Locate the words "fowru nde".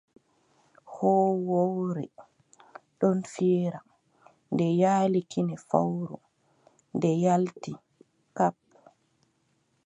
5.69-7.09